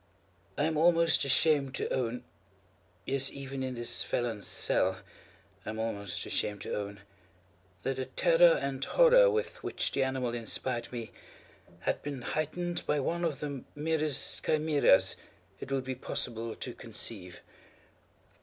[0.57, 4.97] I am almost ashamed to own—yes, even in this felon's cell,
[5.63, 10.91] I am almost ashamed to own—that the terror and horror with which the animal inspired
[10.91, 11.11] me,
[11.81, 15.17] had been heightened by one of the merest chimaeras
[15.59, 17.41] it would be possible to conceive.